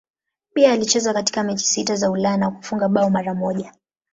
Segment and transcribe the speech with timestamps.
[0.53, 3.73] Pia alicheza katika mechi sita za Ulaya na kufunga bao mara moja.